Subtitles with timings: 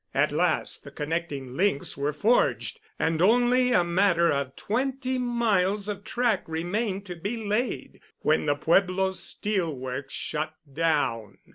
[0.15, 6.03] At last the connecting links were forged and only a matter of twenty miles of
[6.03, 11.37] track remained to be laid—when the Pueblo Steel Works shut down.